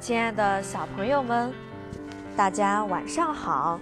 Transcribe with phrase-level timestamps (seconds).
[0.00, 1.52] 亲爱的小朋友们，
[2.34, 3.78] 大家晚上好！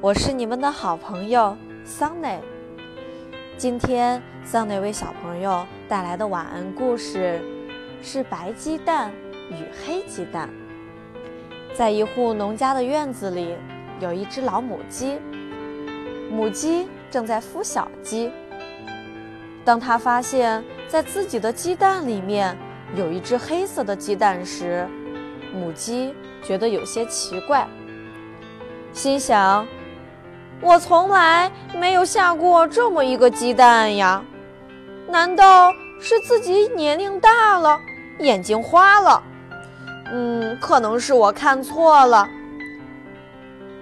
[0.00, 2.40] 我是你们的好朋友桑内。
[3.56, 7.40] 今天桑内为小朋友带来的晚安故事
[8.02, 9.10] 是《白鸡蛋
[9.50, 9.54] 与
[9.84, 10.48] 黑鸡蛋》。
[11.76, 13.56] 在一户农家的院子里，
[14.00, 15.18] 有一只老母鸡，
[16.30, 18.30] 母鸡正在孵小鸡。
[19.64, 22.56] 当它发现，在自己的鸡蛋里面
[22.94, 24.86] 有一只黑色的鸡蛋时，
[25.54, 27.66] 母鸡觉得有些奇怪，
[28.92, 29.66] 心想
[30.60, 34.22] ：“我从来没有下过这么一个鸡蛋呀，
[35.08, 37.80] 难道是自己年龄大了，
[38.18, 39.22] 眼睛花了？
[40.12, 42.28] 嗯，可能是我看错了。”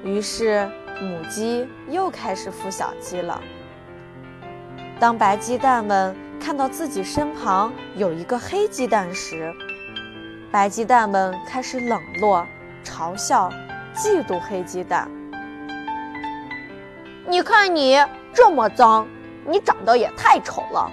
[0.04, 0.68] 于是，
[1.00, 3.40] 母鸡又开始孵小鸡了。
[5.02, 9.52] 当白鸡蛋们看到自己身旁有一个黑鸡蛋时，
[10.48, 12.46] 白鸡蛋们开始冷落、
[12.84, 13.50] 嘲笑、
[13.96, 15.10] 嫉妒黑鸡蛋。
[17.26, 17.98] 你看你
[18.32, 19.04] 这么脏，
[19.44, 20.88] 你长得也太丑了。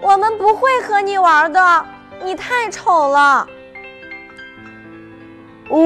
[0.00, 1.86] 我们不会和你玩的，
[2.24, 3.46] 你太丑了。
[5.70, 5.78] 哦，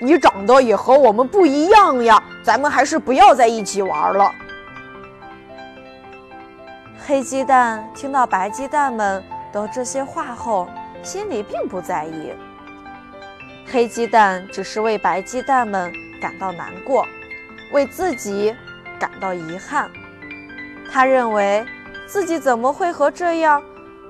[0.00, 4.32] 你长得也和我们不一样呀，咱们还是不要在一起玩了。
[7.04, 9.22] 黑鸡蛋听到白鸡蛋们
[9.52, 10.68] 的这些话后，
[11.02, 12.32] 心里并不在意。
[13.66, 17.04] 黑鸡蛋只是为白鸡蛋们感到难过，
[17.72, 18.54] 为自己
[19.00, 19.90] 感到遗憾。
[20.92, 21.66] 他认为
[22.06, 23.60] 自己怎么会和这样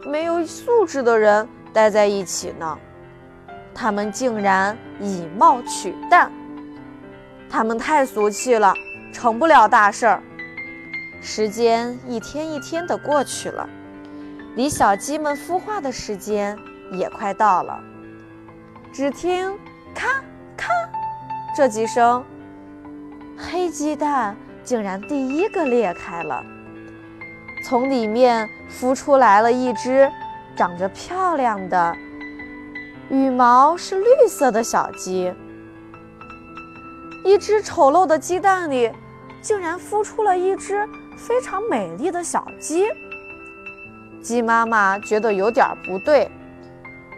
[0.05, 2.79] 没有素质的人待在一起呢？
[3.75, 6.31] 他们竟然以貌取蛋，
[7.49, 8.75] 他们太俗气了，
[9.15, 10.23] 成不了大事儿。
[11.25, 13.67] 时间一天一天的过去了，
[14.57, 16.59] 离小鸡们孵化的时间
[16.91, 17.81] 也快到了。
[18.93, 19.57] 只听
[19.95, 20.09] “咔
[20.57, 20.69] 咔”
[21.57, 22.25] 这几声，
[23.39, 26.45] 黑鸡蛋竟然第一个裂开了，
[27.65, 30.11] 从里面孵出来了一只
[30.57, 31.97] 长着漂亮的、
[33.09, 35.33] 羽毛是绿色的小鸡。
[37.25, 38.91] 一只丑陋的鸡蛋里，
[39.43, 40.89] 竟然孵出了一只。
[41.15, 42.87] 非常美丽的小鸡，
[44.21, 46.29] 鸡妈妈觉得有点不对，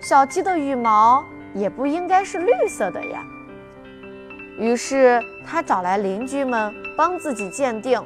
[0.02, 1.24] 小鸡的羽毛
[1.54, 3.24] 也不应该是绿色的呀。
[4.58, 8.02] 于是她找来邻居们帮自己鉴定，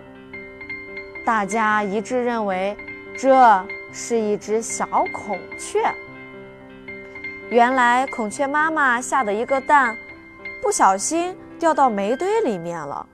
[1.24, 2.76] 大家一致认为
[3.18, 5.82] 这是一只小孔雀。
[7.50, 9.96] 原来孔雀妈妈下的一个蛋，
[10.62, 13.04] 不小心掉到煤堆里面了，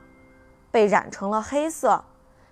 [0.75, 2.05] 被染成了黑色。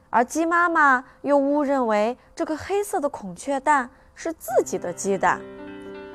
[0.08, 5.40] 而鸡妈妈又误认为这个黑色的孔雀蛋是自己的鸡蛋，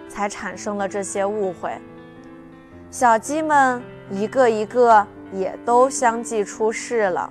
[0.07, 1.77] 才产生了这些误会。
[2.89, 7.29] 小鸡们一个一个也都相继出世了。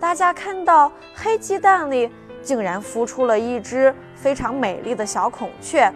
[0.00, 2.10] 大家看到黑鸡蛋里
[2.42, 5.88] 竟然孵出了一只非常美丽的小孔雀，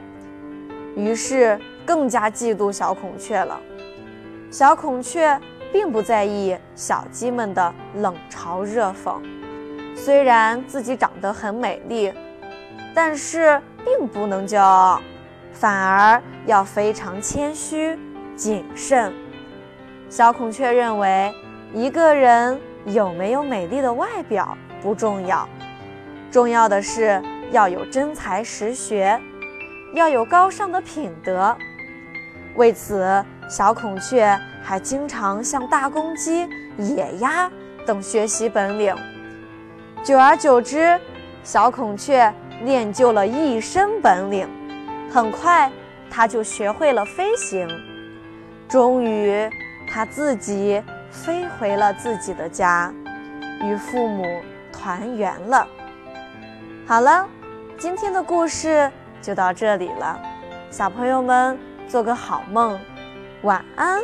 [0.95, 3.61] 于是更加嫉妒小孔雀了。
[4.49, 5.41] 小孔雀
[5.73, 9.21] 并不在意小鸡们的冷嘲热讽。
[9.95, 12.13] 虽然自己长得很美丽，
[12.95, 15.01] 但是并不能骄傲，
[15.53, 17.99] 反而要非常谦虚
[18.37, 19.13] 谨慎。
[20.09, 21.33] 小孔雀认为，
[21.73, 25.49] 一个人有没有美丽的外表不重要，
[26.31, 29.21] 重要的是要有真才实学，
[29.95, 31.57] 要有高尚的品德。
[32.57, 37.51] 为此，小孔雀还经常向大公鸡、野鸭
[37.87, 38.95] 等学习本领。
[40.03, 40.99] 久而久之，
[41.45, 42.33] 小孔雀
[42.65, 44.49] 练就了一身本领。
[45.13, 45.71] 很快，
[46.11, 47.69] 它就学会了飞行。
[48.69, 49.49] 终于，
[49.87, 52.93] 它自己飞回了自己的家，
[53.63, 54.25] 与父母
[54.73, 55.67] 团圆了。
[56.87, 57.29] 好了，
[57.79, 58.91] 今天的故事
[59.21, 60.19] 就到这里了。
[60.71, 62.79] 小朋友们，做个好梦，
[63.43, 64.03] 晚安。